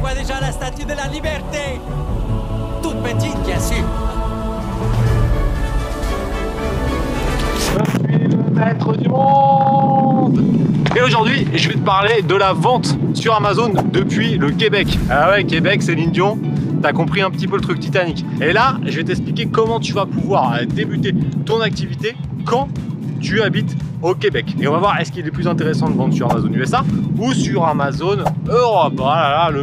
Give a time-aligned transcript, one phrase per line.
[0.00, 1.78] vois déjà la statue de la liberté.
[2.82, 3.84] Toute petite, bien sûr.
[7.54, 10.42] Je suis le maître du monde
[10.96, 14.98] Et aujourd'hui, je vais te parler de la vente sur Amazon depuis le Québec.
[15.10, 16.38] Ah ouais, Québec, c'est l'Indion.
[16.82, 18.24] T'as compris un petit peu le truc Titanic.
[18.40, 21.14] Et là, je vais t'expliquer comment tu vas pouvoir débuter
[21.44, 22.68] ton activité quand
[23.20, 24.54] tu habites au Québec.
[24.60, 26.84] Et on va voir est-ce qu'il est plus intéressant de vendre sur Amazon USA
[27.18, 28.16] ou sur Amazon
[28.48, 29.00] Europe?
[29.04, 29.62] Ah là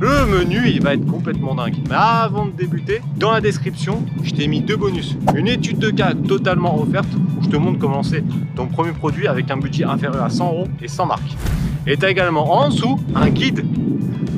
[0.00, 1.76] le, menu, il va être complètement dingue.
[1.88, 5.16] Mais avant de débuter, dans la description, je t'ai mis deux bonus.
[5.34, 8.22] Une étude de cas totalement offerte où je te montre comment lancer
[8.54, 11.36] ton premier produit avec un budget inférieur à 100 euros et sans marque.
[11.86, 13.64] Et tu as également en dessous un guide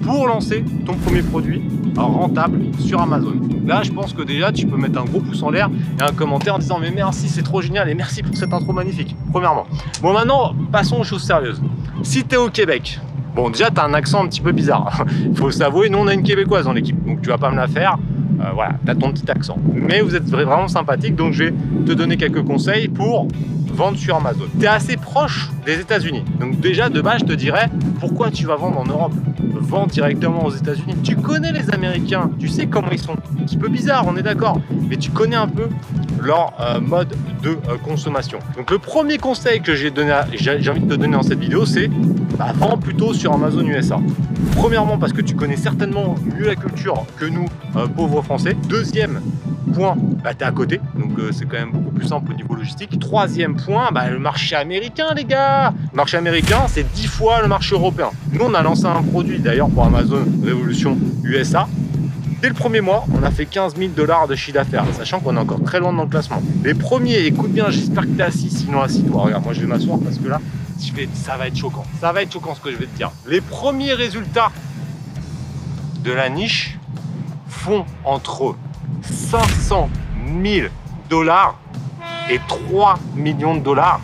[0.03, 1.63] pour lancer ton premier produit
[1.97, 3.35] rentable sur Amazon.
[3.67, 6.13] Là, je pense que déjà, tu peux mettre un gros pouce en l'air et un
[6.13, 9.15] commentaire en disant mais merci, c'est trop génial et merci pour cette intro magnifique.
[9.33, 9.67] Premièrement.
[10.03, 11.61] Bon, maintenant, passons aux choses sérieuses.
[12.03, 12.99] Si tu es au Québec,
[13.35, 15.05] bon, déjà, tu as un accent un petit peu bizarre.
[15.25, 17.57] Il faut s'avouer, nous, on a une québécoise dans l'équipe, donc tu vas pas me
[17.57, 17.99] la faire.
[18.41, 19.59] Euh, voilà, tu as ton petit accent.
[19.75, 21.55] Mais vous êtes vraiment sympathique, donc je vais
[21.87, 23.29] te donner quelques conseils pour
[23.81, 24.45] vendre sur Amazon.
[24.59, 26.23] Tu es assez proche des États-Unis.
[26.39, 29.13] Donc déjà de base, je te dirais pourquoi tu vas vendre en Europe?
[29.55, 30.97] Vends directement aux États-Unis.
[31.03, 33.15] Tu connais les Américains, tu sais comment ils sont.
[33.15, 35.69] Un petit peu bizarre, on est d'accord, mais tu connais un peu
[36.23, 38.39] leur euh, mode de euh, consommation.
[38.55, 41.65] Donc le premier conseil que j'ai donné, j'ai envie de te donner dans cette vidéo,
[41.65, 41.89] c'est
[42.39, 43.99] bah, plutôt sur Amazon USA.
[44.57, 48.55] Premièrement parce que tu connais certainement mieux la culture que nous, euh, pauvres Français.
[48.69, 49.23] Deuxième
[49.73, 52.55] point, bah, tu es à côté, donc c'est quand même beaucoup plus simple au niveau
[52.55, 52.99] logistique.
[52.99, 55.73] Troisième point, bah, le marché américain, les gars.
[55.93, 58.11] Le marché américain, c'est 10 fois le marché européen.
[58.33, 61.67] Nous, on a lancé un produit d'ailleurs pour Amazon Révolution USA
[62.41, 65.37] Dès le premier mois, on a fait 15 000 dollars de chiffre d'affaires, sachant qu'on
[65.37, 66.41] est encore très loin dans le classement.
[66.65, 69.25] Les premiers, écoute bien, j'espère que tu es assis, sinon assis-toi.
[69.25, 70.41] Regarde, moi je vais m'asseoir parce que là,
[71.13, 71.85] ça va être choquant.
[72.01, 73.11] Ça va être choquant ce que je vais te dire.
[73.27, 74.51] Les premiers résultats
[76.03, 76.79] de la niche
[77.47, 78.57] font entre
[79.03, 79.89] 500
[80.43, 80.69] 000
[81.09, 81.59] dollars
[82.31, 84.01] et 3 millions de dollars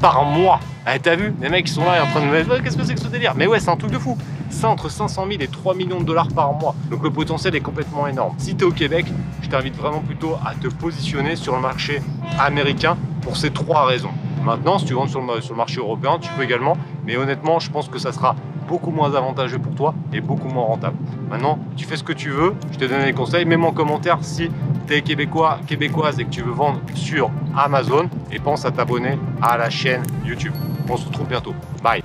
[0.00, 0.60] par mois.
[0.94, 1.34] Eh, T'as vu?
[1.40, 3.08] Les mecs qui sont là en train de me dire qu'est-ce que c'est que ce
[3.08, 3.34] délire?
[3.36, 4.16] Mais ouais, c'est un truc de fou
[4.50, 6.74] ça entre 500 000 et 3 millions de dollars par mois.
[6.90, 8.34] Donc le potentiel est complètement énorme.
[8.38, 9.06] Si tu es au Québec,
[9.42, 12.00] je t'invite vraiment plutôt à te positionner sur le marché
[12.38, 14.12] américain pour ces trois raisons.
[14.46, 17.88] Maintenant, si tu vends sur le, marché européen, tu peux également, mais honnêtement, je pense
[17.88, 18.36] que ça sera
[18.68, 20.96] beaucoup moins avantageux pour toi et beaucoup moins rentable.
[21.28, 24.18] Maintenant, tu fais ce que tu veux, je t'ai donné les conseils, mets-moi en commentaire
[24.20, 24.48] si
[24.86, 29.18] tu es québécois, québécoise et que tu veux vendre sur Amazon et pense à t'abonner
[29.42, 30.52] à la chaîne YouTube.
[30.88, 31.54] On se retrouve bientôt.
[31.82, 32.04] Bye